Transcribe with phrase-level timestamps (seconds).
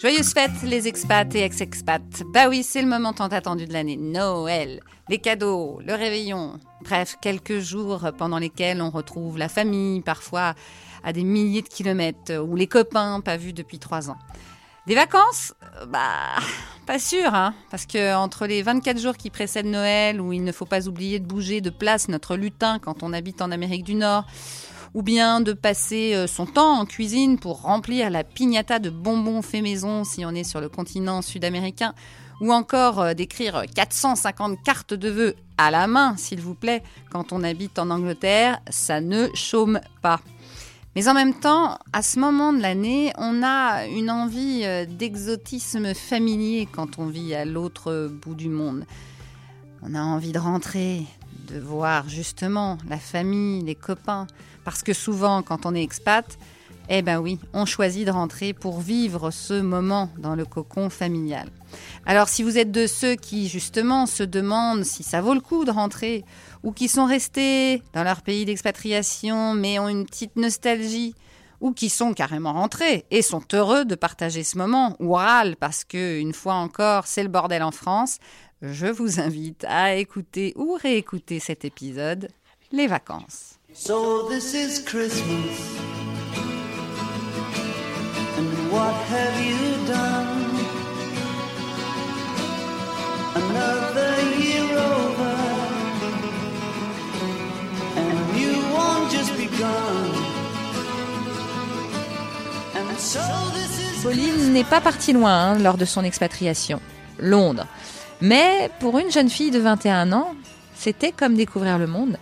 [0.00, 2.22] Joyeuses fêtes les expats et ex-expats.
[2.32, 3.96] Bah oui, c'est le moment tant attendu de l'année.
[3.96, 4.78] Noël,
[5.08, 6.60] les cadeaux, le réveillon.
[6.82, 10.54] Bref, quelques jours pendant lesquels on retrouve la famille, parfois
[11.02, 14.18] à des milliers de kilomètres, ou les copains pas vus depuis trois ans.
[14.86, 15.52] Des vacances?
[15.88, 16.36] Bah,
[16.86, 20.52] pas sûr, hein, parce que entre les 24 jours qui précèdent Noël, où il ne
[20.52, 23.96] faut pas oublier de bouger de place notre lutin quand on habite en Amérique du
[23.96, 24.26] Nord,
[24.94, 29.42] ou bien de passer euh, son temps en cuisine pour remplir la piñata de bonbons
[29.42, 31.94] faits maison si on est sur le continent sud-américain,
[32.40, 37.32] ou encore euh, d'écrire 450 cartes de vœux à la main, s'il vous plaît, quand
[37.32, 40.20] on habite en Angleterre, ça ne chôme pas.
[40.96, 45.94] Mais en même temps, à ce moment de l'année, on a une envie euh, d'exotisme
[45.94, 48.84] familier quand on vit à l'autre bout du monde.
[49.82, 51.04] On a envie de rentrer,
[51.46, 54.26] de voir justement la famille, les copains,
[54.64, 56.38] parce que souvent, quand on est expat,
[56.90, 61.48] eh ben oui, on choisit de rentrer pour vivre ce moment dans le cocon familial.
[62.06, 65.64] Alors si vous êtes de ceux qui justement se demandent si ça vaut le coup
[65.64, 66.24] de rentrer,
[66.62, 71.14] ou qui sont restés dans leur pays d'expatriation mais ont une petite nostalgie,
[71.60, 75.84] ou qui sont carrément rentrés et sont heureux de partager ce moment, ou râlent parce
[75.84, 78.18] que, une fois encore, c'est le bordel en France,
[78.62, 82.28] je vous invite à écouter ou réécouter cet épisode,
[82.72, 83.58] Les vacances.
[83.72, 85.78] So this is Christmas.
[88.36, 90.48] And what have you done?
[93.34, 95.34] Another year over.
[97.96, 100.10] And you won't just begun.
[102.74, 103.20] And so
[103.54, 106.80] this is Pauline n'est pas partie loin hein, lors de son expatriation.
[107.18, 107.66] Londres.
[108.20, 110.34] Mais pour une jeune fille de 21 ans,
[110.74, 112.18] c'était comme découvrir le monde.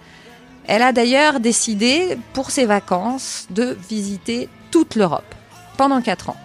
[0.67, 5.35] Elle a d'ailleurs décidé, pour ses vacances, de visiter toute l'Europe
[5.77, 6.37] pendant quatre ans.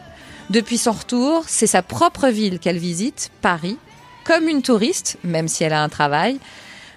[0.50, 3.78] Depuis son retour, c'est sa propre ville qu'elle visite, Paris,
[4.24, 6.40] comme une touriste, même si elle a un travail.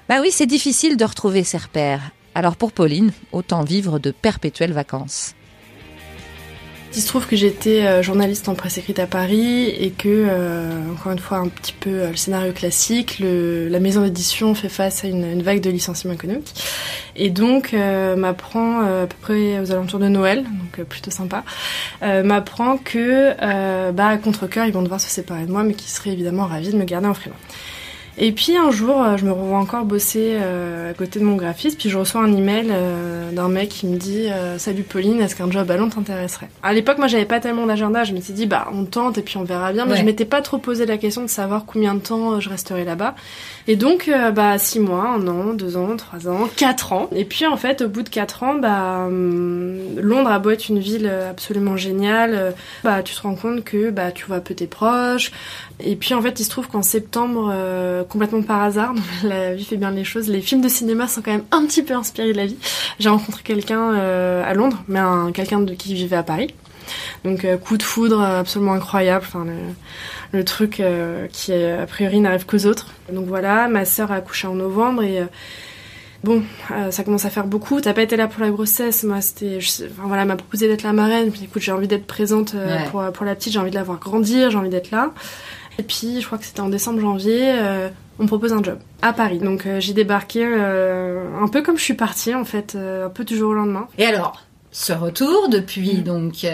[0.08, 2.10] Bah oui, c'est difficile de retrouver ses repères.
[2.34, 5.34] Alors pour Pauline, autant vivre de perpétuelles vacances.
[6.96, 10.92] Il se trouve que j'étais euh, journaliste en presse écrite à Paris et que, euh,
[10.92, 15.04] encore une fois, un petit peu euh, le scénario classique, la maison d'édition fait face
[15.04, 16.54] à une, vague de licenciements économiques
[17.16, 21.44] et donc m'apprend à peu près aux alentours de Noël, donc plutôt sympa,
[22.00, 23.34] m'apprend que,
[23.92, 26.72] bah, à contre-cœur, ils vont devoir se séparer de moi, mais qu'ils seraient évidemment ravis
[26.72, 27.38] de me garder en freelance.
[28.16, 31.34] Et puis un jour, euh, je me revois encore bosser euh, à côté de mon
[31.34, 35.34] graphiste, puis je reçois un email euh, d'un mec qui me dit Salut Pauline, est-ce
[35.34, 36.48] qu'un job à Londres t'intéresserait?
[36.62, 38.04] À l'époque, moi, j'avais pas tellement d'agenda.
[38.04, 39.86] Je m'étais dit Bah, on tente et puis on verra bien.
[39.86, 42.84] Mais je m'étais pas trop posé la question de savoir combien de temps je resterais
[42.84, 43.14] là-bas.
[43.66, 47.08] Et donc, bah, six mois, un an, deux ans, trois ans, quatre ans.
[47.14, 50.68] Et puis en fait, au bout de quatre ans, bah, hum, Londres a beau être
[50.68, 52.54] une ville absolument géniale,
[52.84, 55.32] bah, tu te rends compte que bah, tu vois peu tes proches.
[55.80, 57.52] Et puis en fait, il se trouve qu'en septembre
[58.08, 58.94] complètement par hasard.
[59.24, 60.28] la vie fait bien les choses.
[60.28, 62.56] Les films de cinéma sont quand même un petit peu inspirés de la vie.
[62.98, 66.54] J'ai rencontré quelqu'un euh, à Londres, mais un, quelqu'un qui vivait à Paris.
[67.24, 69.24] Donc euh, coup de foudre absolument incroyable.
[69.26, 69.46] Enfin
[70.32, 72.88] le, truc euh, qui a priori n'arrive qu'aux autres.
[73.12, 75.22] Donc voilà, ma sœur a accouché en novembre et
[76.24, 76.42] bon,
[76.90, 77.80] ça commence à faire beaucoup.
[77.80, 80.92] T'as pas été là pour la grossesse, moi c'était, enfin voilà, m'a proposé d'être la
[80.92, 81.30] marraine.
[81.30, 82.56] Puis écoute, j'ai envie d'être présente
[82.90, 85.12] pour, pour la petite, j'ai envie de la voir grandir, j'ai envie d'être là.
[85.78, 89.12] Et puis, je crois que c'était en décembre-janvier, euh, on me propose un job à
[89.12, 89.38] Paris.
[89.38, 93.24] Donc, euh, j'ai débarqué euh, un peu comme je suis partie, en fait, un peu
[93.24, 93.88] du jour au lendemain.
[93.98, 94.42] Et alors,
[94.76, 96.44] ce retour depuis donc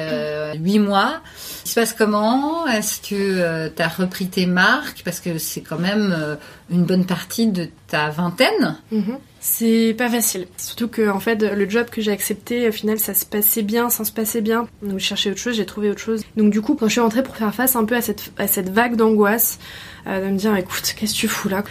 [0.58, 1.20] huit mois.
[1.64, 2.66] Il se passe comment?
[2.66, 5.02] Est-ce que tu as repris tes marques?
[5.04, 6.36] Parce que c'est quand même
[6.70, 8.76] une bonne partie de ta vingtaine.
[8.92, 9.18] Mhm.
[9.40, 10.46] C'est pas facile.
[10.58, 13.88] Surtout que en fait le job que j'ai accepté au final ça se passait bien
[13.88, 14.68] sans se passer bien.
[14.82, 16.22] Donc je cherchais autre chose, j'ai trouvé autre chose.
[16.36, 18.46] Donc du coup quand je suis rentrée pour faire face un peu à cette, à
[18.46, 19.58] cette vague d'angoisse,
[20.06, 21.64] euh, de me dire écoute qu'est-ce que tu fous là?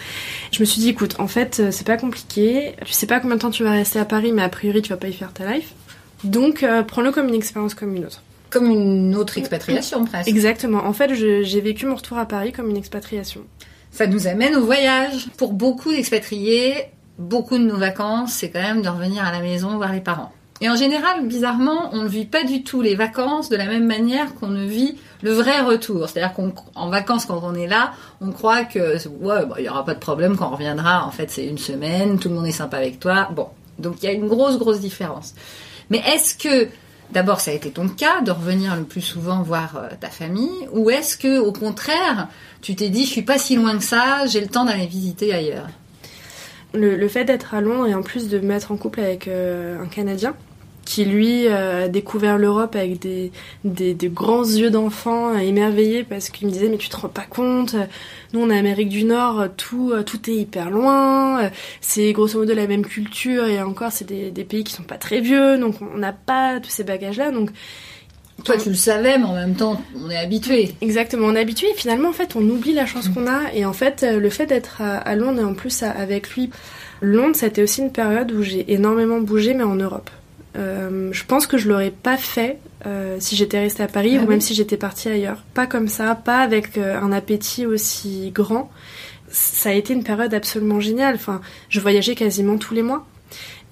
[0.50, 2.74] Je me suis dit écoute en fait euh, c'est pas compliqué.
[2.84, 4.88] Tu sais pas combien de temps tu vas rester à Paris mais a priori tu
[4.88, 5.72] vas pas y faire ta life.
[6.24, 8.22] Donc euh, prends-le comme une expérience comme une autre.
[8.50, 10.28] Comme une autre expatriation presque.
[10.28, 10.84] Exactement.
[10.84, 13.42] En fait j'ai vécu mon retour à Paris comme une expatriation.
[13.90, 15.28] Ça nous amène au voyage.
[15.36, 16.74] Pour beaucoup d'expatriés,
[17.18, 20.32] beaucoup de nos vacances, c'est quand même de revenir à la maison voir les parents.
[20.62, 23.86] Et en général, bizarrement, on ne vit pas du tout les vacances de la même
[23.86, 26.06] manière qu'on ne vit le vrai retour.
[26.08, 29.86] C'est-à-dire qu'en vacances, quand on est là, on croit que ouais, bah, il y aura
[29.86, 31.06] pas de problème quand on reviendra.
[31.06, 33.30] En fait, c'est une semaine, tout le monde est sympa avec toi.
[33.34, 35.34] Bon, donc il y a une grosse, grosse différence.
[35.90, 36.68] Mais est-ce que
[37.12, 40.68] D'abord, ça a été ton cas de revenir le plus souvent voir euh, ta famille,
[40.72, 42.28] ou est-ce que, au contraire,
[42.62, 45.34] tu t'es dit, je suis pas si loin que ça, j'ai le temps d'aller visiter
[45.34, 45.68] ailleurs?
[46.72, 49.82] Le, fait d'être à Londres et en plus de me mettre en couple avec euh,
[49.82, 50.36] un Canadien
[50.90, 53.30] qui lui a découvert l'Europe avec des,
[53.62, 57.76] des, grands yeux d'enfant émerveillés parce qu'il me disait mais tu te rends pas compte,
[58.32, 61.48] nous on est Amérique du Nord, tout, tout est hyper loin,
[61.80, 64.96] c'est grosso modo la même culture et encore c'est des, des pays qui sont pas
[64.96, 67.50] très vieux donc on n'a pas tous ces bagages là donc
[68.42, 70.74] toi, tu le savais, mais en même temps, on est habitué.
[70.80, 71.68] Exactement, on est habitué.
[71.68, 73.52] Et finalement, en fait, on oublie la chance qu'on a.
[73.52, 76.48] Et en fait, le fait d'être à, Londres et en plus avec lui,
[77.02, 80.10] Londres, c'était aussi une période où j'ai énormément bougé, mais en Europe.
[80.56, 84.24] Euh, je pense que je l'aurais pas fait euh, si j'étais restée à Paris ah
[84.24, 85.44] ou même si j'étais partie ailleurs.
[85.54, 88.70] Pas comme ça, pas avec euh, un appétit aussi grand.
[89.28, 91.14] Ça a été une période absolument géniale.
[91.14, 93.06] Enfin, je voyageais quasiment tous les mois.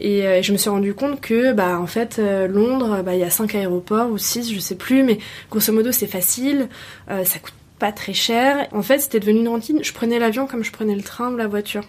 [0.00, 3.31] Et je me suis rendu compte que, bah, en fait, Londres, bah, il y a
[3.31, 5.19] cinq aéroports ou six, je sais plus, mais
[5.50, 6.69] grosso modo, c'est facile,
[7.08, 8.69] ça coûte pas très cher.
[8.70, 9.81] En fait, c'était devenu une routine.
[9.82, 11.82] Je prenais l'avion comme je prenais le train ou la voiture.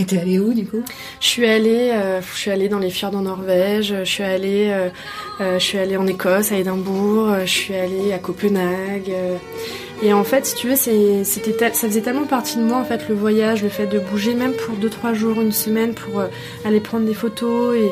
[0.00, 0.84] Et t'es allée où du coup?
[1.20, 3.92] Je suis allée, euh, je suis allée dans les fjords en Norvège.
[3.98, 4.88] Je suis allée, euh,
[5.40, 7.34] euh, je suis allée en Écosse, à Édimbourg.
[7.40, 9.12] je suis allée à Copenhague.
[10.00, 13.08] et en fait, si tu veux, c'était, ça faisait tellement partie de moi en fait
[13.08, 16.22] le voyage, le fait de bouger, même pour deux trois jours, une semaine, pour
[16.64, 17.90] aller prendre des photos et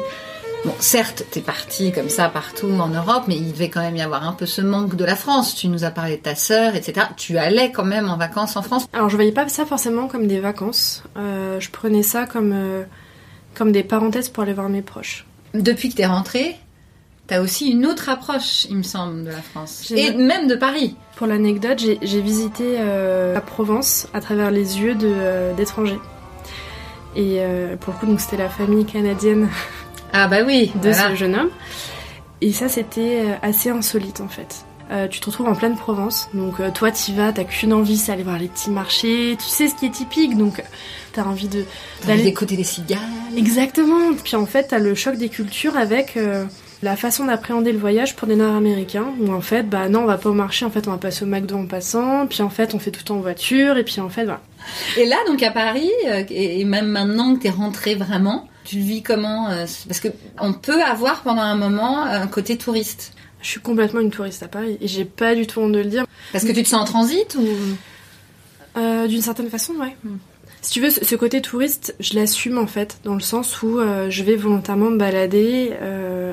[0.66, 4.02] Bon, certes, t'es parti comme ça partout en Europe, mais il devait quand même y
[4.02, 5.54] avoir un peu ce manque de la France.
[5.54, 7.06] Tu nous as parlé de ta sœur, etc.
[7.16, 10.26] Tu allais quand même en vacances en France Alors, je voyais pas ça forcément comme
[10.26, 11.04] des vacances.
[11.16, 12.82] Euh, je prenais ça comme, euh,
[13.54, 15.24] comme des parenthèses pour aller voir mes proches.
[15.54, 16.56] Depuis que t'es rentrée,
[17.28, 19.92] t'as aussi une autre approche, il me semble, de la France.
[19.94, 20.96] Et même de Paris.
[21.14, 24.96] Pour l'anecdote, j'ai visité euh, la Provence à travers les yeux
[25.56, 26.00] d'étrangers.
[27.14, 27.40] Et
[27.80, 29.48] pour le coup, donc c'était la famille canadienne
[30.18, 31.50] ah bah oui, de ce jeune homme.
[32.40, 34.64] Et ça, c'était euh, assez insolite en fait.
[34.90, 37.98] Euh, tu te retrouves en pleine Provence, donc euh, toi t'y vas, t'as qu'une envie,
[37.98, 40.62] c'est aller voir les petits marchés, tu sais ce qui est typique, donc
[41.12, 41.64] t'as envie de
[42.06, 43.00] d'aller écouter les cigales.
[43.36, 44.14] Exactement.
[44.24, 46.16] Puis en fait t'as le choc des cultures avec
[46.82, 50.18] la façon d'appréhender le voyage pour des Nord-Américains, où en fait bah non on va
[50.18, 52.72] pas au marché, en fait on va passer au McDo en passant, puis en fait
[52.72, 54.40] on fait tout en voiture, et puis en fait voilà.
[54.96, 55.90] Et là donc à Paris,
[56.30, 60.08] et même maintenant que t'es rentré vraiment, tu le vis comment euh, Parce que
[60.38, 63.12] on peut avoir pendant un moment un côté touriste.
[63.40, 65.84] Je suis complètement une touriste à Paris et j'ai pas du tout honte de le
[65.84, 66.04] dire.
[66.32, 67.46] Parce que tu te sens en transit ou?
[68.76, 69.96] Euh, D'une certaine façon, ouais.
[70.04, 70.16] Hmm.
[70.62, 74.10] Si tu veux, ce côté touriste, je l'assume en fait, dans le sens où euh,
[74.10, 75.72] je vais volontairement me balader,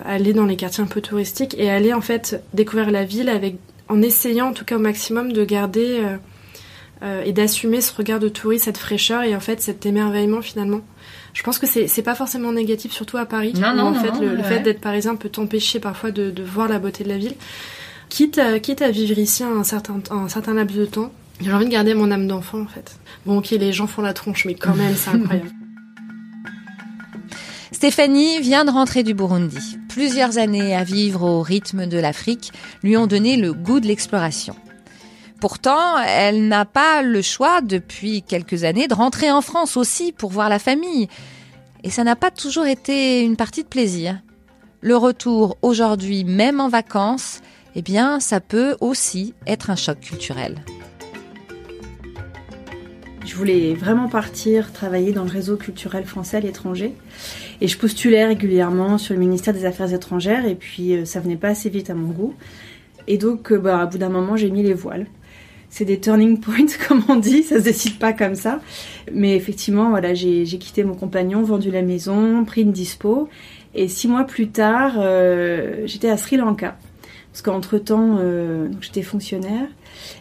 [0.05, 3.57] aller dans les quartiers un peu touristiques et aller en fait découvrir la ville avec,
[3.89, 6.01] en essayant en tout cas au maximum de garder
[7.03, 10.81] et d'assumer ce regard de touriste, cette fraîcheur et en fait cet émerveillement finalement
[11.33, 13.53] je pense que c'est pas forcément négatif, surtout à Paris.
[13.55, 16.79] Non, non, en fait, le, fait d'être parisien peut t'empêcher parfois de, de, voir la
[16.79, 17.33] beauté de la ville.
[18.09, 21.65] Quitte à, quitte à vivre ici un certain, un certain laps de temps, j'ai envie
[21.65, 22.97] de garder mon âme d'enfant en fait.
[23.25, 25.49] Bon, ok, les gens font la tronche, mais quand même, c'est incroyable.
[27.71, 29.77] Stéphanie vient de rentrer du Burundi.
[29.89, 34.55] Plusieurs années à vivre au rythme de l'Afrique lui ont donné le goût de l'exploration.
[35.43, 40.29] Pourtant, elle n'a pas le choix depuis quelques années de rentrer en France aussi pour
[40.29, 41.09] voir la famille.
[41.83, 44.21] Et ça n'a pas toujours été une partie de plaisir.
[44.79, 47.41] Le retour aujourd'hui, même en vacances,
[47.75, 50.63] eh bien, ça peut aussi être un choc culturel.
[53.25, 56.93] Je voulais vraiment partir travailler dans le réseau culturel français à l'étranger.
[57.59, 61.35] Et je postulais régulièrement sur le ministère des Affaires étrangères et puis euh, ça venait
[61.35, 62.33] pas assez vite à mon goût.
[63.07, 65.05] Et donc, euh, bah, à bout d'un moment, j'ai mis les voiles
[65.73, 68.61] c'est des turning points, comme on dit, ça se décide pas comme ça.
[69.11, 73.27] Mais effectivement, voilà, j'ai quitté mon compagnon, vendu la maison, pris une dispo.
[73.73, 76.77] Et six mois plus tard, euh, j'étais à Sri Lanka.
[77.31, 79.67] Parce qu'entre-temps, euh, j'étais fonctionnaire.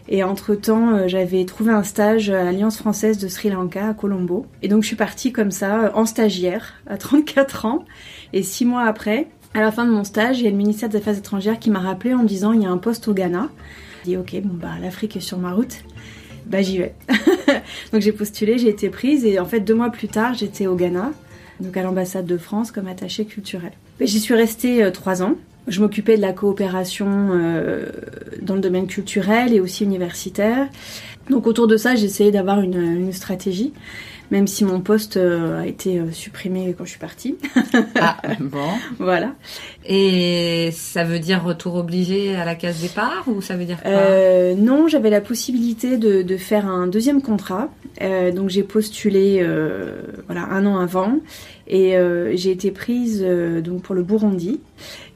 [0.08, 4.46] Et entre-temps, euh, j'avais trouvé un stage à l'Alliance française de Sri Lanka, à Colombo.
[4.62, 7.84] Et donc, je suis partie comme ça, en stagiaire, à 34 ans.
[8.32, 10.88] Et six mois après, à la fin de mon stage, il y a le ministère
[10.88, 13.12] des Affaires étrangères qui m'a rappelé en me disant il y a un poste au
[13.12, 13.50] Ghana.
[14.04, 15.84] Dit ok, bah l'Afrique est sur ma route,
[16.46, 16.94] bah j'y vais.
[17.92, 20.74] donc j'ai postulé, j'ai été prise et en fait deux mois plus tard j'étais au
[20.74, 21.12] Ghana,
[21.60, 23.72] donc à l'ambassade de France comme attachée culturelle.
[24.00, 25.36] J'y suis restée euh, trois ans.
[25.68, 27.86] Je m'occupais de la coopération euh,
[28.40, 30.68] dans le domaine culturel et aussi universitaire.
[31.30, 33.72] Donc autour de ça, essayé d'avoir une stratégie
[34.32, 37.36] même si mon poste euh, a été euh, supprimé quand je suis partie.
[38.00, 38.66] ah, bon.
[38.98, 39.34] Voilà.
[39.86, 43.90] Et ça veut dire retour obligé à la case départ ou ça veut dire quoi?
[43.90, 47.68] Euh, Non, j'avais la possibilité de, de, faire un deuxième contrat.
[48.00, 51.18] Euh, donc j'ai postulé euh, voilà un an avant
[51.66, 51.94] et
[52.34, 54.60] j'ai été prise donc pour le Burundi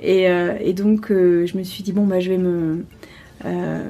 [0.00, 2.84] et, et donc je me suis dit bon bah je vais me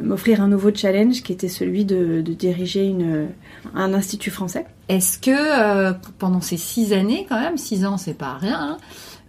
[0.02, 3.28] m'offrir un nouveau challenge qui était celui de, de diriger une,
[3.74, 4.66] un institut français.
[4.88, 8.76] Est-ce que euh, pendant ces six années, quand même, six ans, c'est pas rien, hein,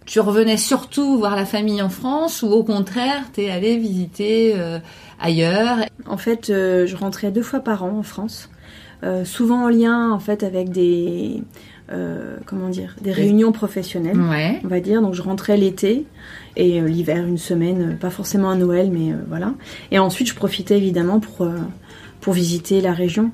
[0.06, 4.78] tu revenais surtout voir la famille en France ou au contraire, t'es allé visiter euh,
[5.20, 5.78] ailleurs?
[6.06, 8.48] En fait, euh, je rentrais deux fois par an en France,
[9.24, 11.42] souvent en lien en fait avec des
[12.46, 14.60] comment dire des réunions professionnelles, Ouais.
[14.64, 15.00] on va dire.
[15.00, 16.04] Donc je rentrais l'été
[16.56, 19.54] et l'hiver une semaine, pas forcément à Noël, mais voilà.
[19.92, 21.46] Et ensuite je profitais évidemment pour
[22.20, 23.30] pour visiter la région.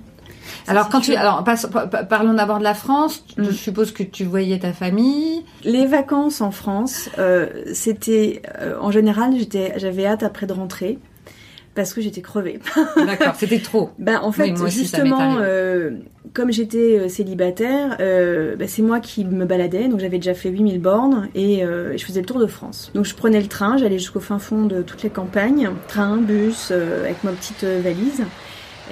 [0.67, 1.69] Alors quand tu, alors passe-
[2.09, 3.25] parlons d'abord de la France.
[3.37, 3.45] Mm.
[3.45, 5.45] Je suppose que tu voyais ta famille.
[5.65, 10.99] Les vacances en France, euh, c'était euh, en général, j'étais, j'avais hâte après de rentrer
[11.75, 12.61] parce que j'étais crevée.
[12.97, 13.91] D'accord, c'était trop.
[13.99, 15.91] Ben en fait, Oui, justement, euh,
[16.33, 20.51] comme j'étais euh, célibataire, euh, ben, c'est moi qui me baladais, donc j'avais déjà fait
[20.51, 22.93] 8000 bornes et euh, je faisais le tour de France.
[22.95, 26.69] Donc je prenais le train, j'allais jusqu'au fin fond de toutes les campagnes, train, bus,
[26.71, 28.23] euh, avec ma petite euh, valise.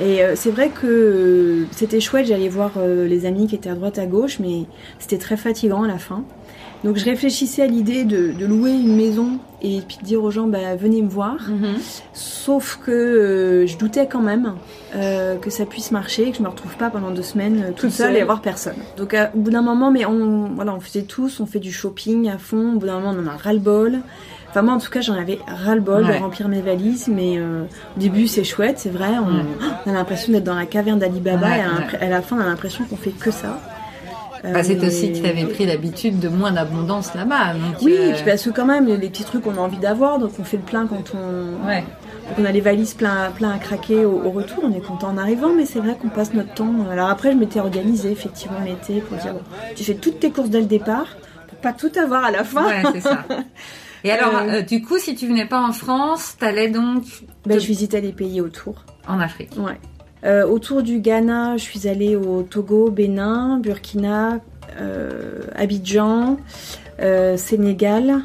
[0.01, 3.69] Et euh, c'est vrai que euh, c'était chouette, j'allais voir euh, les amis qui étaient
[3.69, 4.65] à droite à gauche, mais
[4.99, 6.25] c'était très fatigant à la fin.
[6.85, 10.33] Donc je réfléchissais à l'idée de, de louer une maison et puis de dire aux
[10.33, 11.37] gens bah, venez me voir.
[12.13, 14.55] Sauf que euh, je doutais quand même
[14.97, 17.77] euh, que ça puisse marcher, que je me retrouve pas pendant deux semaines euh, toute
[17.77, 18.17] Toute seule seule.
[18.17, 18.75] et avoir personne.
[18.97, 22.29] Donc au bout d'un moment, mais on, voilà, on faisait tous, on fait du shopping
[22.29, 22.75] à fond.
[22.75, 24.01] Au bout d'un moment, on en a ras le bol.
[24.51, 26.19] Enfin moi, en tout cas, j'en avais ras le bol Ouais.
[26.19, 27.09] de remplir mes valises.
[27.09, 27.63] Mais euh,
[27.97, 29.13] au début, c'est chouette, c'est vrai.
[29.87, 32.07] On, a l'impression d'être dans la caverne d'Ali Baba Ouais, et à, ouais.
[32.07, 33.59] à la fin, on a l'impression qu'on fait que ça.
[34.45, 37.55] Bah, c'est Euh, aussi que tu avais pris l'habitude de moins d'abondance là-bas.
[37.83, 40.45] Oui, euh, parce que quand même, les petits trucs qu'on a envie d'avoir, donc on
[40.45, 41.85] fait le plein quand on, Ouais.
[42.29, 45.09] Donc on a les valises plein, plein à craquer au, au retour, on est content
[45.11, 46.73] en arrivant, mais c'est vrai qu'on passe notre temps.
[46.91, 49.41] Alors après, je m'étais organisée effectivement l'été pour dire bon,
[49.77, 51.07] tu fais toutes tes courses dès le départ
[51.49, 52.65] pour pas tout avoir à la fin.
[52.67, 53.25] Ouais, c'est ça.
[54.05, 57.05] Et alors, Euh, euh, du coup, si tu venais pas en France, t'allais donc
[57.47, 58.75] Ben, te- je visitais les pays autour.
[59.07, 59.51] en Afrique.
[59.59, 59.79] Ouais.
[60.25, 64.39] Euh, autour du Ghana, je suis allée au Togo, Bénin, Burkina,
[64.81, 66.39] euh, Abidjan,
[67.01, 68.21] euh, Sénégal,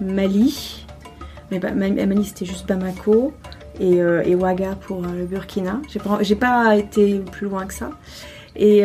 [0.00, 0.84] Mali.
[1.50, 3.32] Mais bah, Ma- Mali, c'était juste Bamako.
[3.80, 5.80] Et, euh, et Ouaga pour euh, le Burkina.
[5.88, 7.90] J'ai pas, pas été plus loin que ça.
[8.56, 8.82] Et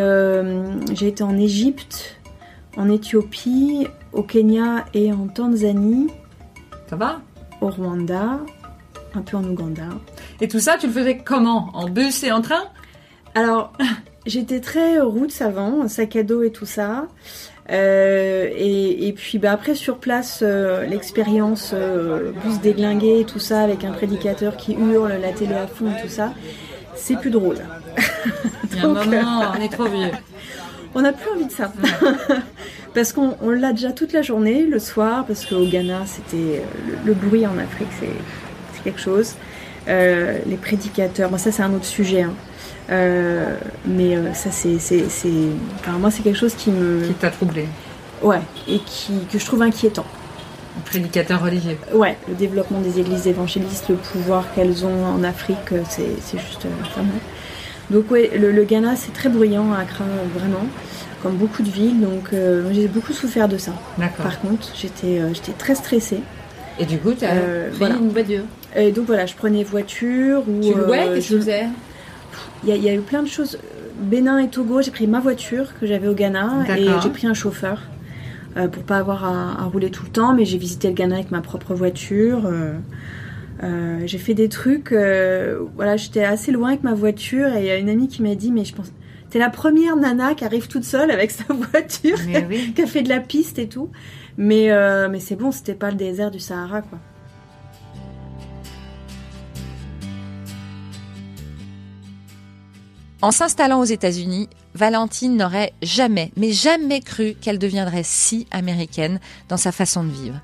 [0.94, 2.18] j'ai été en Égypte,
[2.78, 6.12] en Éthiopie, au Kenya et en Tanzanie,
[6.88, 7.22] Ça va?
[7.60, 8.40] Au Rwanda,
[9.16, 9.86] un peu en Ouganda.
[10.44, 11.70] Et tout ça, tu le faisais comment?
[11.74, 12.66] En bus et en train?
[13.34, 13.72] Alors,
[14.26, 17.08] j'étais très route avant, sac à dos et tout ça.
[17.72, 23.40] Euh, et, et puis bah, après sur place, euh, l'expérience euh, bus déglingué, et tout
[23.40, 26.34] ça, avec un prédicateur qui hurle, la télé à fond et tout ça,
[26.94, 27.60] c'est plus drôle.
[28.74, 30.12] Il y a un moment, on est trop vieux.
[30.94, 31.72] On n'a plus envie de ça.
[32.94, 36.64] parce qu'on on l'a déjà toute la journée, le soir, parce qu'au Ghana, c'était euh,
[36.86, 39.36] le, le bruit en Afrique, c'est quelque chose.
[39.88, 42.22] Euh, les prédicateurs, bon, ça c'est un autre sujet.
[42.24, 42.34] hein.
[42.90, 44.76] Euh, mais euh, ça c'est,
[45.80, 47.66] enfin, moi c'est quelque chose qui me, Qui t'a troublé
[48.22, 50.06] ouais, et qui que je trouve inquiétant.
[50.78, 51.78] Un prédicateur religieux.
[51.94, 56.68] Ouais, le développement des églises évangélistes, le pouvoir qu'elles ont en Afrique, c'est, juste.
[57.90, 60.66] Donc ouais, le, le Ghana c'est très bruyant à Accra, vraiment,
[61.22, 62.02] comme beaucoup de villes.
[62.02, 63.72] Donc euh, j'ai beaucoup souffert de ça.
[63.98, 64.26] D'accord.
[64.26, 66.22] Par contre, j'étais, euh, j'étais très stressée.
[66.80, 67.96] Et du coup, tu as Euh, pris voilà.
[67.96, 68.44] une voiture.
[68.76, 71.66] Et donc voilà, je prenais voiture ou Tu louais euh, Qu'est-ce que je- tu faisais
[72.64, 73.60] Il y, a- il y a eu plein de choses.
[74.02, 77.34] Bénin et Togo, j'ai pris ma voiture que j'avais au Ghana et j'ai pris un
[77.36, 77.82] chauffeur
[78.58, 80.34] euh, pour pas avoir à, à rouler tout le temps.
[80.34, 82.46] Mais j'ai visité le Ghana avec ma propre voiture.
[82.48, 82.74] euh,
[83.64, 84.92] euh, j'ai fait des trucs.
[84.92, 88.24] euh, voilà, j'étais assez loin avec ma voiture et il y a une amie qui
[88.24, 88.92] m'a dit mais je pense
[89.34, 92.72] t'es la première nana qui arrive toute seule avec sa voiture, oui.
[92.76, 93.90] qui a fait de la piste et tout.
[94.38, 97.00] Mais euh, mais c'est bon, c'était pas le désert du Sahara quoi.
[103.24, 109.58] En s'installant aux États-Unis, Valentine n'aurait jamais, mais jamais cru qu'elle deviendrait si américaine dans
[109.58, 110.40] sa façon de vivre.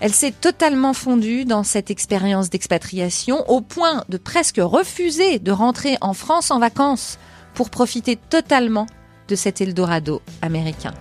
[0.00, 5.98] Elle s'est totalement fondue dans cette expérience d'expatriation au point de presque refuser de rentrer
[6.00, 7.18] en France en vacances
[7.54, 8.86] pour profiter totalement
[9.28, 10.92] de cet Eldorado américain.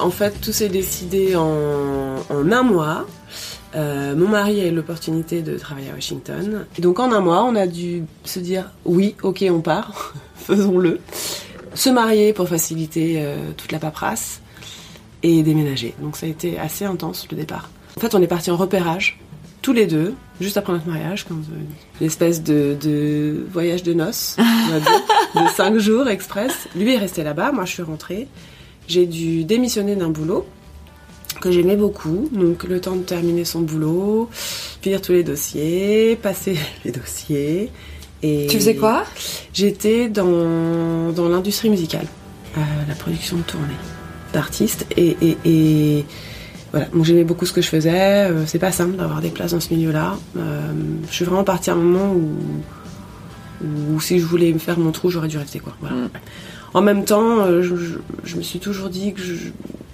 [0.00, 3.06] En fait, tout s'est décidé en, un mois.
[3.74, 6.66] Euh, mon mari a eu l'opportunité de travailler à Washington.
[6.78, 11.00] Donc en un mois, on a dû se dire oui, ok, on part, faisons-le.
[11.74, 14.40] Se marier pour faciliter euh, toute la paperasse
[15.22, 15.94] et déménager.
[16.00, 17.68] Donc ça a été assez intense le départ.
[17.96, 19.18] En fait, on est parti en repérage,
[19.68, 23.92] tous les deux, juste après notre mariage, comme euh, une espèce de, de voyage de
[23.92, 24.80] noces, dire,
[25.44, 26.68] de cinq jours express.
[26.74, 28.28] Lui est resté là-bas, moi je suis rentrée.
[28.86, 30.46] J'ai dû démissionner d'un boulot
[31.42, 34.30] que j'aimais beaucoup, donc le temps de terminer son boulot,
[34.80, 36.56] finir tous les dossiers, passer
[36.86, 37.70] les dossiers.
[38.22, 39.04] Et Tu faisais quoi?
[39.52, 42.06] J'étais dans, dans l'industrie musicale,
[42.56, 43.76] euh, la production de tournée.
[44.32, 46.04] d'artiste et, et, et
[46.72, 48.30] voilà, j'aimais beaucoup ce que je faisais.
[48.30, 50.16] Euh, c'est pas simple d'avoir des places dans ce milieu-là.
[50.36, 50.60] Euh,
[51.08, 55.10] je suis vraiment partie à un moment où, si je voulais me faire mon trou,
[55.10, 55.74] j'aurais dû rester quoi.
[55.80, 55.96] Voilà.
[55.96, 56.08] Mm.
[56.74, 57.94] En même temps, euh, je, je-
[58.24, 59.34] je me suis toujours dit que je,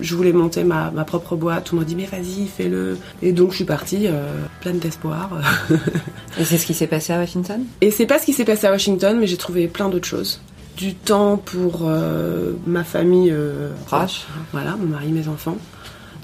[0.00, 1.72] je voulais monter ma, ma propre boîte.
[1.72, 2.98] On m'a dit mais vas-y, fais-le.
[3.22, 4.26] Et donc je suis partie euh,
[4.60, 5.30] pleine d'espoir.
[6.38, 7.62] Et c'est ce qui s'est passé à Washington?
[7.80, 10.40] Et c'est pas ce qui s'est passé à Washington, mais j'ai trouvé plein d'autres choses.
[10.76, 14.26] Du temps pour euh, ma famille euh, Proche.
[14.52, 15.56] voilà, mon mari, mes enfants.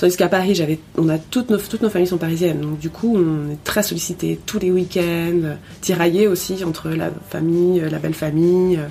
[0.00, 2.88] Tandis qu'à Paris, j'avais, on a toutes nos, toutes nos familles sont parisiennes, donc du
[2.88, 7.98] coup, on est très sollicité tous les week-ends, tiraillés aussi entre la famille, euh, la
[7.98, 8.78] belle famille.
[8.78, 8.86] euh.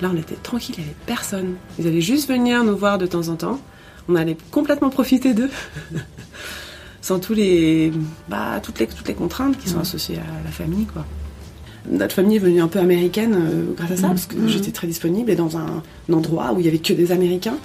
[0.00, 1.54] Là, on était tranquille, il n'y avait personne.
[1.80, 3.58] Ils allaient juste venir nous voir de temps en temps.
[4.08, 5.50] On allait complètement profiter d'eux,
[7.00, 7.90] sans tous les,
[8.28, 11.04] bah, toutes les, toutes les contraintes qui sont associées à la famille, quoi.
[11.90, 14.86] Notre famille est venue un peu américaine euh, grâce à ça, parce que j'étais très
[14.86, 17.56] disponible et dans un, un endroit où il y avait que des Américains.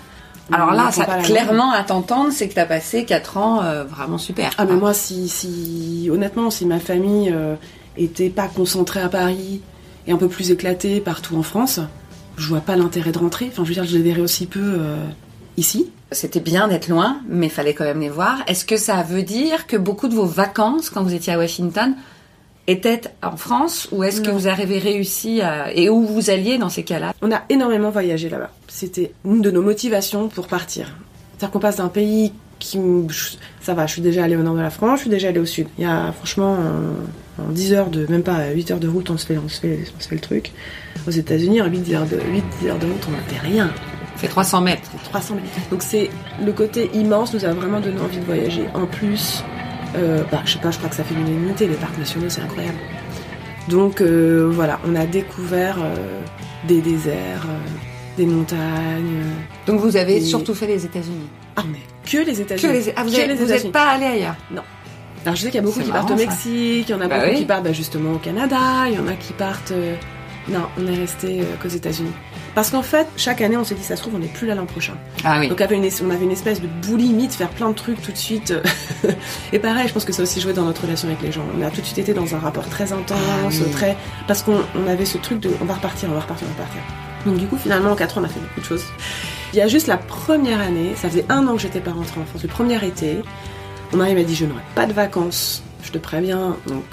[0.52, 4.52] Alors là, ça, clairement, à t'entendre, c'est que t'as passé 4 ans euh, vraiment super.
[4.58, 7.56] Ah mais moi si, si honnêtement si ma famille euh,
[7.98, 9.62] était pas concentrée à Paris
[10.08, 11.80] et un peu plus éclatée partout en France,
[12.38, 13.50] je vois pas l'intérêt de rentrer.
[13.52, 15.06] Enfin je veux dire je les verrais aussi peu euh,
[15.58, 15.92] ici.
[16.12, 18.38] C'était bien d'être loin, mais fallait quand même les voir.
[18.48, 21.94] Est-ce que ça veut dire que beaucoup de vos vacances, quand vous étiez à Washington,
[22.70, 25.74] étaient en France ou est-ce que vous avez réussi à...
[25.74, 27.14] et où vous alliez dans ces cas-là?
[27.22, 28.52] On a énormément voyagé là-bas.
[28.68, 30.96] C'était une de nos motivations pour partir.
[31.32, 32.78] C'est-à-dire qu'on passe d'un pays qui
[33.62, 35.40] ça va, je suis déjà allée au nord de la France, je suis déjà allée
[35.40, 35.68] au sud.
[35.78, 36.58] Il y a franchement
[37.40, 39.48] en, en 10 heures de même pas 8 heures de route, on se fait on
[39.48, 40.52] se fait, on se fait le truc.
[41.08, 43.72] Aux États-Unis, en 8 heures de 8 heures de route, on n'a fait rien.
[44.18, 44.92] Fait 300 mètres.
[45.06, 45.46] 300 000.
[45.72, 46.10] Donc c'est
[46.44, 48.66] le côté immense nous a vraiment donné envie de voyager.
[48.74, 49.44] En plus,
[49.96, 51.68] euh, bah, je sais pas, je crois que ça fait l'unanimité.
[51.68, 52.78] Les parcs nationaux, c'est incroyable.
[53.68, 55.96] Donc euh, voilà, on a découvert euh,
[56.68, 57.46] des déserts,
[58.18, 59.24] des montagnes.
[59.68, 61.30] Donc vous avez surtout fait les États-Unis.
[61.56, 61.80] Ah mais
[62.10, 62.74] que les États-Unis.
[62.74, 62.94] les...
[62.96, 63.12] Ah, vous
[63.46, 66.16] n'êtes pas allé ailleurs Alors je sais qu'il y a beaucoup qui partent au.
[66.16, 67.38] Mexique, il y en a Bah beaucoup oui.
[67.40, 69.74] qui partent bah, justement au Canada, il y en a qui partent.
[70.48, 72.12] Non, on est resté qu'aux États-Unis.
[72.56, 74.56] Parce qu'en fait, chaque année, on s'est dit, ça se trouve, on n'est plus là
[74.56, 74.94] l'an prochain.
[75.24, 75.48] Ah oui.
[75.48, 78.02] Donc on avait, une, on avait une espèce de boulimie de faire plein de trucs
[78.02, 78.54] tout de suite.
[79.54, 81.44] Et pareil, je pense que ça a aussi joué dans notre relation avec les gens.
[81.58, 83.72] On a tout de suite été dans un rapport très intense, Ah oui.
[83.72, 83.96] très
[84.28, 86.64] parce qu'on on avait ce truc de on va repartir, on va repartir, on va
[86.66, 86.82] repartir.
[87.26, 88.84] Donc du coup, finalement, en 4 ans, on a fait beaucoup de choses.
[89.54, 92.22] Il y a juste la première année, ça faisait un an que j'étais pas rentrée
[92.22, 93.18] en France, le premier été,
[93.92, 96.84] mon mari m'a dit je n'aurai pas de vacances, je te préviens, donc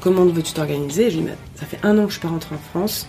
[0.00, 1.10] comment veux-tu t'organiser?
[1.10, 2.58] Je lui ai dit Mais ça fait un an que je suis pas rentrée en
[2.78, 3.06] France,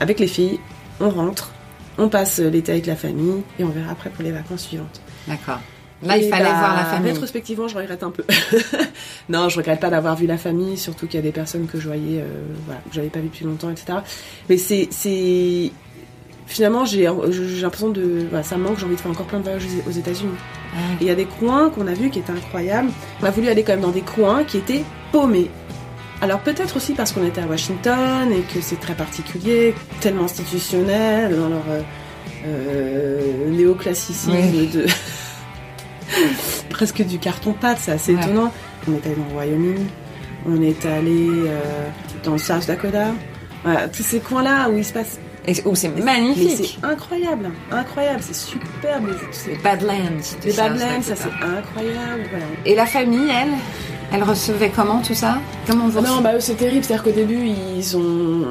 [0.00, 0.60] avec les filles,
[1.00, 1.52] on rentre,
[1.98, 5.00] on passe l'été avec la famille et on verra après pour les vacances suivantes.
[5.26, 5.60] D'accord.
[6.02, 7.12] Là, il fallait bah, voir la famille.
[7.12, 8.24] Rétrospectivement, je regrette un peu.
[9.28, 11.78] non, je regrette pas d'avoir vu la famille, surtout qu'il y a des personnes que
[11.78, 12.26] je voyais, euh,
[12.66, 13.98] voilà, que j'avais pas vu depuis longtemps, etc.
[14.48, 15.70] Mais c'est, c'est,
[16.46, 19.38] finalement, j'ai, j'ai l'impression de, voilà, ça me manque, j'ai envie de faire encore plein
[19.38, 20.34] de voyages aux aux États-Unis.
[20.74, 20.78] Ah.
[21.00, 22.90] Et il y a des coins qu'on a vus qui étaient incroyables.
[23.20, 25.50] On a voulu aller quand même dans des coins qui étaient paumés.
[26.22, 31.36] Alors peut-être aussi parce qu'on était à Washington et que c'est très particulier, tellement institutionnel
[31.36, 31.82] dans leur euh,
[32.46, 34.68] euh, néoclassicisme Oui.
[34.68, 34.86] de
[36.70, 38.22] presque du carton-pâte, c'est assez Ouais.
[38.22, 38.52] étonnant.
[38.88, 39.86] On est allé dans le Wyoming,
[40.46, 41.60] on est allé euh,
[42.24, 43.06] dans le South Dakota.
[43.64, 45.18] Voilà, tous ces coins-là où il se passe.
[45.44, 46.78] Et c'est magnifique.
[46.80, 49.08] c'est incroyable, incroyable, c'est superbe.
[49.48, 49.94] les- Badlands.
[50.44, 52.28] Les Badlands, ça c'est incroyable.
[52.30, 52.44] Voilà.
[52.64, 53.50] Et la famille, elle?
[54.14, 55.38] Elle recevait comment tout ça?
[55.66, 56.84] Comment vous non, bah c'est terrible.
[56.84, 58.42] C'est-à-dire qu'au début, ils ont,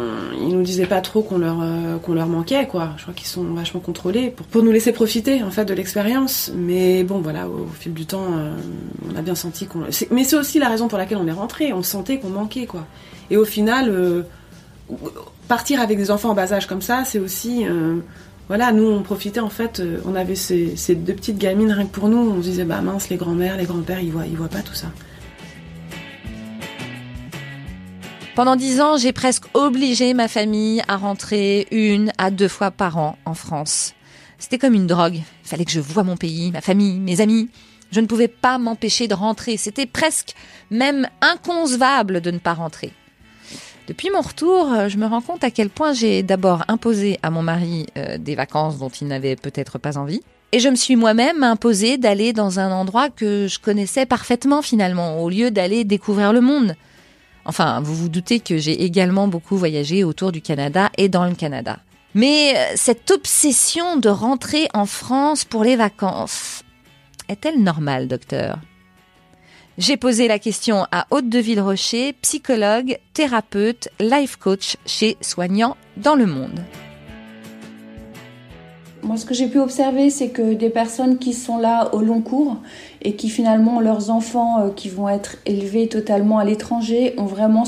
[0.42, 2.90] ils nous disaient pas trop qu'on leur, euh, qu'on leur manquait, quoi.
[2.98, 6.52] Je crois qu'ils sont vachement contrôlés pour, pour nous laisser profiter, en fait, de l'expérience.
[6.56, 8.56] Mais bon, voilà, au, fil du temps, euh,
[9.12, 9.82] on a bien senti qu'on.
[10.10, 11.74] Mais c'est aussi la raison pour laquelle on est rentré.
[11.74, 12.88] On sentait qu'on manquait, quoi.
[13.30, 14.24] Et au final, euh,
[15.48, 17.66] partir avec des enfants en bas âge comme ça, c'est aussi.
[18.48, 21.92] voilà, nous on profitait en fait, on avait ces, ces deux petites gamines rien que
[21.92, 24.50] pour nous, on se disait bah mince les grands-mères, les grands-pères ils voient, ils voient
[24.50, 24.88] pas tout ça.
[28.34, 32.98] Pendant dix ans, j'ai presque obligé ma famille à rentrer une à deux fois par
[32.98, 33.94] an en France.
[34.40, 35.16] C'était comme une drogue.
[35.16, 37.50] Il fallait que je voie mon pays, ma famille, mes amis.
[37.92, 39.58] Je ne pouvais pas m'empêcher de rentrer.
[39.58, 40.34] C'était presque
[40.70, 42.94] même inconcevable de ne pas rentrer.
[43.90, 47.32] Depuis mon retour, euh, je me rends compte à quel point j'ai d'abord imposé à
[47.32, 50.22] mon mari euh, des vacances dont il n'avait peut-être pas envie.
[50.54, 55.22] Et je me suis moi-même imposé d'aller dans un endroit que je connaissais parfaitement finalement,
[55.22, 56.78] au lieu d'aller découvrir le monde.
[57.46, 61.36] Enfin, vous vous doutez que j'ai également beaucoup voyagé autour du Canada et dans le
[61.36, 61.80] Canada.
[62.14, 66.64] Mais euh, cette obsession de rentrer en France pour les vacances,
[67.30, 68.60] est-elle normale, docteur?
[69.78, 76.16] J'ai posé la question à Haute de Villerocher, psychologue, thérapeute, life coach chez Soignant dans
[76.16, 76.64] le monde.
[79.04, 82.22] Moi, ce que j'ai pu observer, c'est que des personnes qui sont là au long
[82.22, 82.58] cours
[83.02, 87.64] et qui finalement leurs enfants euh, qui vont être élevés totalement à l'étranger ont vraiment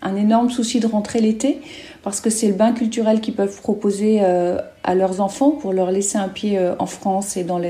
[0.00, 1.60] un énorme souci de rentrer l'été
[2.02, 5.90] parce que c'est le bain culturel qu'ils peuvent proposer euh, à leurs enfants pour leur
[5.90, 7.60] laisser un pied euh, en France et dans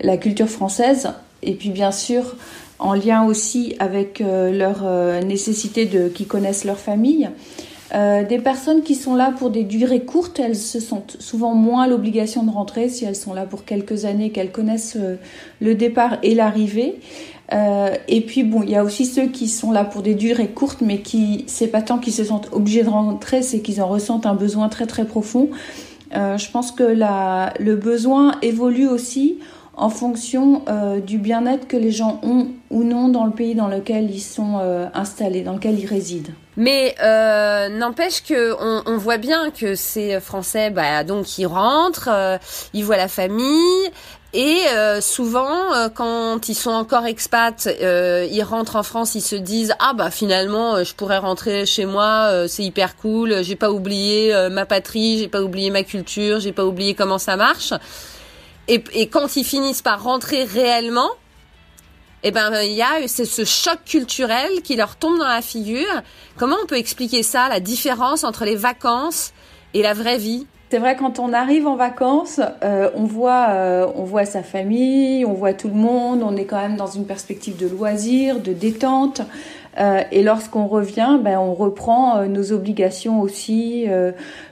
[0.00, 1.10] la culture française.
[1.42, 2.34] Et puis bien sûr,
[2.78, 4.82] en lien aussi avec leur
[5.24, 7.28] nécessité de qu'ils connaissent leur famille.
[7.94, 11.86] Euh, des personnes qui sont là pour des durées courtes, elles se sentent souvent moins
[11.86, 15.16] l'obligation de rentrer si elles sont là pour quelques années, qu'elles connaissent euh,
[15.60, 17.00] le départ et l'arrivée.
[17.54, 20.48] Euh, et puis bon, il y a aussi ceux qui sont là pour des durées
[20.48, 23.88] courtes, mais qui c'est pas tant qu'ils se sentent obligés de rentrer, c'est qu'ils en
[23.88, 25.48] ressentent un besoin très très profond.
[26.12, 29.38] je pense que le besoin évolue aussi
[29.74, 30.62] en fonction
[31.06, 34.58] du bien-être que les gens ont ou non dans le pays dans lequel ils sont
[34.92, 36.34] installés, dans lequel ils résident.
[36.58, 42.08] Mais euh, n'empêche que on, on, voit bien que ces Français, bah, donc ils rentrent,
[42.10, 42.36] euh,
[42.74, 43.90] ils voient la famille.
[44.32, 49.36] Et euh, souvent, euh, quand ils sont encore expats, ils rentrent en France, ils se
[49.36, 54.48] disent ah bah finalement, je pourrais rentrer chez moi, c'est hyper cool, j'ai pas oublié
[54.50, 57.72] ma patrie, j'ai pas oublié ma culture, j'ai pas oublié comment ça marche.
[58.66, 61.10] Et, et quand ils finissent par rentrer réellement,
[62.22, 66.02] eh ben il y a ce choc culturel qui leur tombe dans la figure.
[66.36, 69.32] Comment on peut expliquer ça, la différence entre les vacances
[69.74, 70.46] et la vraie vie?
[70.70, 75.24] C'est vrai quand on arrive en vacances, euh, on voit euh, on voit sa famille,
[75.24, 78.52] on voit tout le monde, on est quand même dans une perspective de loisir, de
[78.52, 79.22] détente.
[79.80, 83.86] Euh, et lorsqu'on revient, ben on reprend nos obligations aussi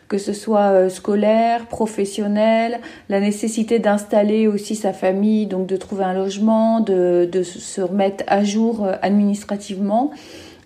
[0.08, 6.04] que ce soit euh, scolaire, professionnel, la nécessité d'installer aussi sa famille, donc de trouver
[6.04, 10.12] un logement, de, de se remettre à jour euh, administrativement.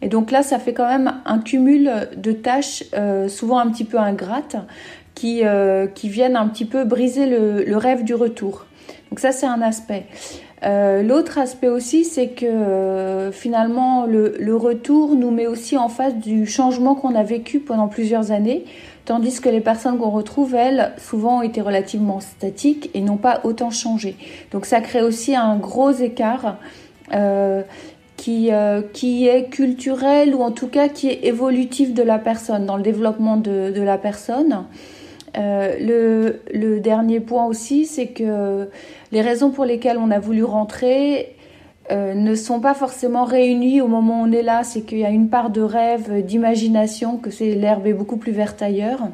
[0.03, 3.85] Et donc là, ça fait quand même un cumul de tâches, euh, souvent un petit
[3.85, 4.57] peu ingrates,
[5.15, 5.43] qui,
[5.95, 8.65] qui viennent un petit peu briser le, le rêve du retour.
[9.11, 10.07] Donc ça, c'est un aspect.
[10.63, 16.47] L'autre aspect aussi, c'est que finalement, le, le, retour nous met aussi en face du
[16.47, 18.65] changement qu'on a vécu pendant plusieurs années
[19.05, 23.41] tandis que les personnes qu'on retrouve, elles, souvent ont été relativement statiques et n'ont pas
[23.45, 24.17] autant changé.
[24.53, 26.57] Donc ça crée aussi un gros écart
[27.13, 27.63] euh,
[28.17, 32.67] qui, euh, qui est culturel ou en tout cas qui est évolutif de la personne,
[32.67, 34.67] dans le développement de, de la personne.
[35.39, 38.69] Euh, le, le, dernier point aussi, c'est que
[39.13, 41.37] les raisons pour lesquelles on a voulu rentrer
[41.91, 44.63] euh, ne sont pas forcément réunis au moment où on est là.
[44.65, 48.33] C'est qu'il y a une part de rêve, d'imagination, que c'est l'herbe est beaucoup plus
[48.33, 49.09] verte ailleurs.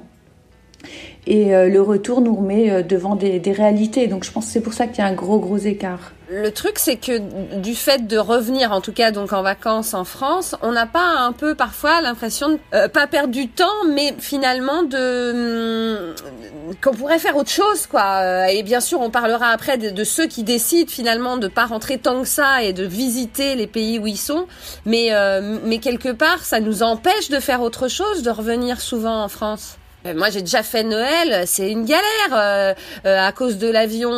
[1.27, 4.07] Et euh, le retour nous remet euh, devant des, des réalités.
[4.07, 6.13] Donc je pense que c'est pour ça qu'il y a un gros gros écart.
[6.29, 7.21] Le truc, c'est que
[7.61, 11.19] du fait de revenir, en tout cas donc en vacances en France, on n'a pas
[11.21, 16.95] un peu parfois l'impression de euh, pas perdre du temps, mais finalement de hum, qu'on
[16.95, 18.23] pourrait faire autre chose, quoi.
[18.23, 21.99] Euh, et bien sûr, on parlera après de, ceux qui décident finalement de pas rentrer
[21.99, 24.49] tant que ça et de visiter les pays où ils sont,
[24.85, 29.23] mais euh, mais quelque part, ça nous empêche de faire autre chose, de revenir souvent
[29.23, 29.79] en France.
[30.07, 32.75] Euh, moi, j'ai déjà fait Noël, c'est une galère euh,
[33.07, 34.13] euh, à cause de l'avion.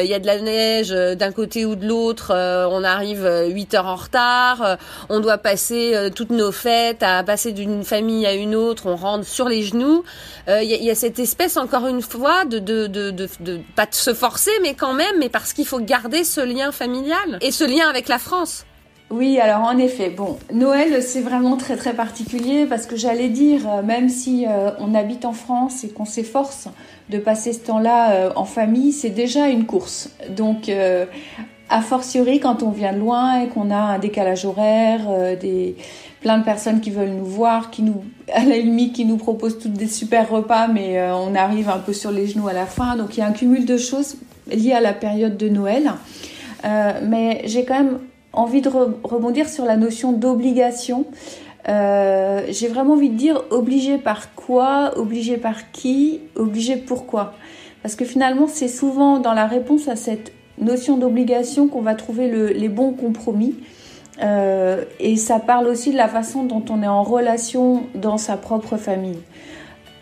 [0.00, 2.32] Il y a de la neige d'un côté ou de l'autre.
[2.32, 4.78] on arrive 8 heures en retard.
[5.08, 8.86] on doit passer toutes nos fêtes à passer d'une famille à une autre.
[8.86, 10.04] On rentre sur les genoux.
[10.48, 13.86] Il y, y, a cette espèce, encore une fois, de, de, de, de, de pas
[13.86, 17.50] de se forcer, mais quand même, mais parce qu'il faut garder ce lien familial et
[17.50, 18.64] ce lien avec la France.
[19.10, 23.68] Oui, alors en effet, bon, Noël c'est vraiment très très particulier parce que j'allais dire,
[23.68, 26.68] euh, même si euh, on habite en France et qu'on s'efforce
[27.08, 30.10] de passer ce temps-là euh, en famille, c'est déjà une course.
[30.28, 30.70] Donc,
[31.72, 35.00] a fortiori quand on vient de loin et qu'on a un décalage horaire,
[35.40, 35.76] des
[36.20, 39.58] plein de personnes qui veulent nous voir, qui nous, à la limite, qui nous proposent
[39.58, 42.94] toutes des super repas, mais on arrive un peu sur les genoux à la fin.
[42.94, 44.16] Donc il y a un cumul de choses
[44.48, 45.90] liées à la période de Noël.
[47.02, 47.98] mais j'ai quand même
[48.32, 51.06] envie de rebondir sur la notion d'obligation.
[51.68, 57.34] Euh, j'ai vraiment envie de dire obligé par quoi, obligé par qui, obligé pourquoi?
[57.82, 62.28] Parce que finalement, c'est souvent dans la réponse à cette notion d'obligation qu'on va trouver
[62.28, 63.54] le, les bons compromis.
[64.22, 68.36] Euh, et ça parle aussi de la façon dont on est en relation dans sa
[68.36, 69.18] propre famille.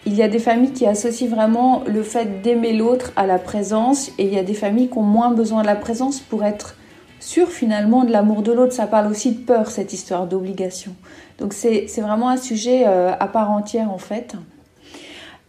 [0.06, 4.10] Il y a des familles qui associent vraiment le fait d'aimer l'autre à la présence
[4.18, 6.77] et il y a des familles qui ont moins besoin de la présence pour être
[7.20, 8.72] sur finalement de l'amour de l'autre.
[8.72, 10.94] Ça parle aussi de peur, cette histoire d'obligation.
[11.38, 14.34] Donc c'est vraiment un sujet euh, à part entière en fait.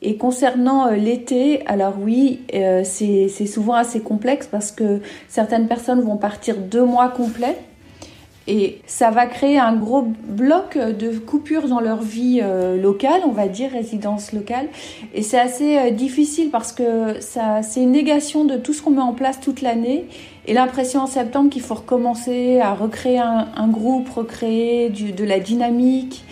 [0.01, 6.01] Et concernant euh, l'été, alors oui, euh, c'est souvent assez complexe parce que certaines personnes
[6.01, 7.57] vont partir deux mois complets
[8.51, 13.31] Et ça va créer un gros bloc de coupures dans leur vie euh, locale, on
[13.31, 14.69] va dire, résidence locale.
[15.13, 19.03] Et c'est assez euh, difficile parce que c'est une négation de tout ce qu'on met
[19.03, 20.05] en place toute l'année.
[20.47, 26.23] Et l'impression en septembre qu'il faut recommencer à recréer un, groupe, recréer de la dynamique.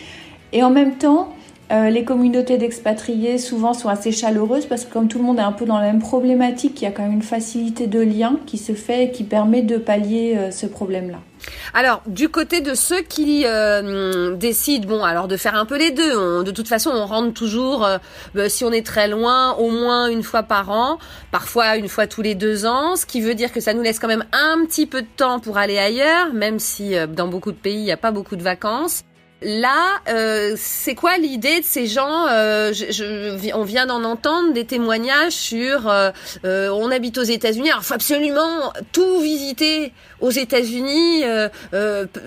[0.53, 1.29] Et en même temps,
[1.71, 5.43] euh, les communautés d'expatriés souvent sont assez chaleureuses parce que comme tout le monde est
[5.43, 8.39] un peu dans la même problématique, il y a quand même une facilité de lien
[8.47, 11.19] qui se fait et qui permet de pallier ce problème-là.
[11.73, 15.91] Alors, du côté de ceux qui euh, décident, bon, alors de faire un peu les
[15.91, 16.43] deux.
[16.43, 17.87] de toute façon, on rentre toujours,
[18.35, 20.97] bah, si on est très loin, au moins une fois par an,
[21.31, 23.99] parfois une fois tous les deux ans, ce qui veut dire que ça nous laisse
[23.99, 27.57] quand même un petit peu de temps pour aller ailleurs, même si dans beaucoup de
[27.57, 29.03] pays, il n'y a pas beaucoup de vacances.
[29.43, 34.65] Là, euh, c'est quoi l'idée de ces gens euh, je, On vient d'en entendre des
[34.65, 36.11] témoignages sur euh,
[36.43, 41.23] on habite aux États-Unis, alors faut absolument tout visiter aux États-Unis.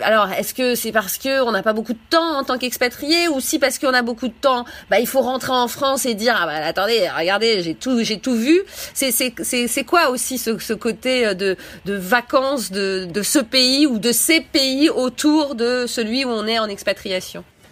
[0.03, 3.29] alors, est-ce que c'est parce que on n'a pas beaucoup de temps en tant qu'expatrié,
[3.29, 6.15] ou si parce qu'on a beaucoup de temps, bah il faut rentrer en France et
[6.15, 8.61] dire ah bah attendez, regardez, j'ai tout j'ai tout vu.
[8.95, 9.35] C'est c'est
[9.67, 14.13] c'est quoi aussi ce, ce côté de de vacances de de ce pays ou de
[14.13, 17.11] ces pays autour de celui où on est en expatrié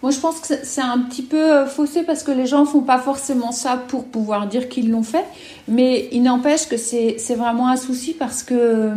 [0.01, 2.79] moi, je pense que c'est un petit peu euh, faussé parce que les gens font
[2.79, 5.25] pas forcément ça pour pouvoir dire qu'ils l'ont fait,
[5.67, 8.93] mais il n'empêche que c'est vraiment un souci parce que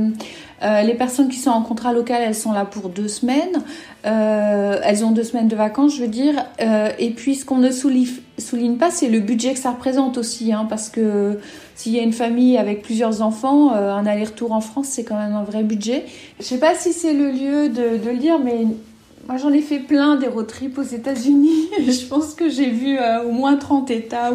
[0.63, 3.63] euh, les personnes qui sont en contrat local, elles sont là pour deux semaines,
[4.07, 6.45] euh, elles ont deux semaines de vacances, je veux dire,
[6.99, 10.67] et puis ce qu'on ne souligne, pas, c'est le budget que ça représente aussi, hein,
[10.69, 11.39] parce que
[11.75, 15.35] s'il y a une famille avec plusieurs enfants, un aller-retour en France, c'est quand même
[15.35, 16.05] un vrai budget.
[16.39, 18.67] Je sais pas si c'est le lieu de, de le dire, mais
[19.29, 21.71] moi, j'en ai fait plein des road trips aux États-Unis.
[21.79, 24.33] je pense que j'ai vu euh, au moins 30 États.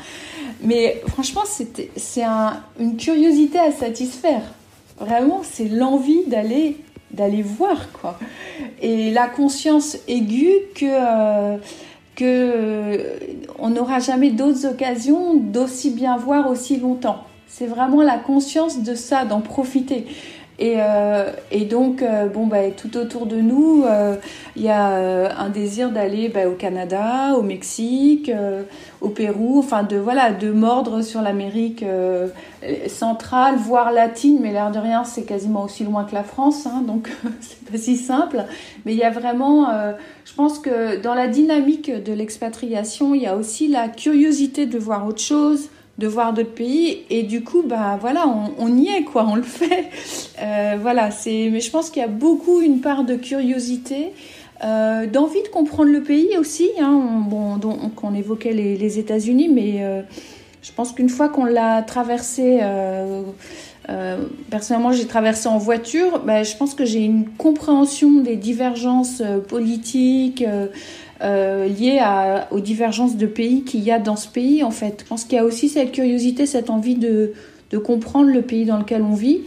[0.64, 4.42] Mais franchement, c'est un, une curiosité à satisfaire.
[5.00, 8.18] Vraiment, c'est l'envie d'aller voir quoi.
[8.82, 11.58] Et la conscience aiguë que euh,
[12.16, 13.20] que euh,
[13.60, 17.24] on n'aura jamais d'autres occasions d'aussi bien voir aussi longtemps.
[17.48, 20.06] C'est vraiment la conscience de ça, d'en profiter.
[20.60, 24.16] Et, euh, et donc, euh, bon, bah, tout autour de nous, euh,
[24.56, 28.64] il y a euh, un désir d'aller bah, au Canada, au Mexique, euh,
[29.02, 31.86] au Pérou, enfin de voilà, de mordre sur l'Amérique
[32.88, 36.82] centrale, voire latine, mais l'air de rien, c'est quasiment aussi loin que la France, hein,
[36.86, 38.44] donc c'est pas si simple.
[38.86, 39.72] Mais il y a vraiment,
[40.26, 44.80] je pense que dans la dynamique de l'expatriation, il y a aussi la curiosité de
[44.80, 48.26] voir autre chose de voir d'autres pays et du coup bah voilà
[48.60, 49.90] on, y est quoi on le fait
[50.42, 54.12] euh, voilà c'est mais je pense qu'il y a beaucoup une part de curiosité
[54.64, 59.50] euh, d'envie de comprendre le pays aussi hein, on, bon donc on évoquait les, États-Unis
[59.50, 60.02] mais euh,
[60.62, 62.60] je pense qu'une fois qu'on l'a traversé
[64.50, 66.20] personnellement, j'ai traversé en voiture.
[66.26, 70.44] bah je pense que j'ai une compréhension des divergences politiques,
[71.22, 71.68] euh,
[72.02, 75.02] à, aux divergences de pays qu'il y a dans ce pays, en fait.
[75.04, 77.34] Je pense qu'il y a aussi cette curiosité, cette envie de,
[77.72, 79.42] de comprendre le pays dans lequel on vit.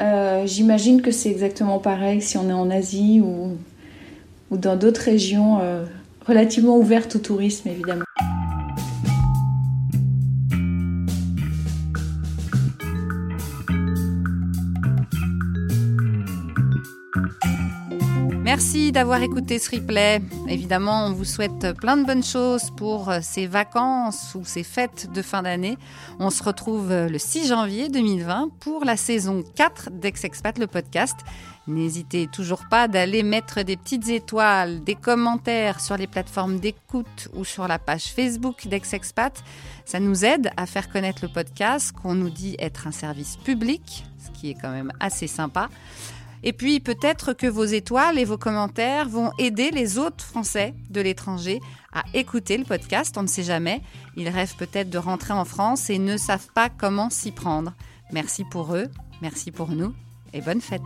[0.00, 3.56] Euh, J'imagine que c'est exactement pareil si on est en Asie ou,
[4.50, 5.84] ou dans d'autres régions euh,
[6.26, 8.04] relativement ouvertes au tourisme, évidemment.
[18.58, 20.20] Merci d'avoir écouté ce replay.
[20.48, 25.12] Évidemment, on vous souhaite plein de bonnes choses pour euh, ces vacances ou ces fêtes
[25.12, 25.78] de fin d'année.
[26.18, 31.14] On se retrouve euh, le 6 janvier 2020 pour la saison 4 d'Ex-Expat, le podcast.
[31.68, 37.44] N'hésitez toujours pas d'aller mettre des petites étoiles, des commentaires sur les plateformes d'écoute ou
[37.44, 39.40] sur la page Facebook d'Ex-Expat.
[39.84, 44.04] Ça nous aide à faire connaître le podcast qu'on nous dit être un service public,
[44.18, 45.68] ce qui est quand même assez sympa.
[46.42, 51.00] Et puis peut-être que vos étoiles et vos commentaires vont aider les autres Français de
[51.00, 51.60] l'étranger
[51.92, 53.80] à écouter le podcast, on ne sait jamais.
[54.16, 57.72] Ils rêvent peut-être de rentrer en France et ne savent pas comment s'y prendre.
[58.12, 58.86] Merci pour eux,
[59.22, 59.94] merci pour nous
[60.32, 60.82] et bonne fête.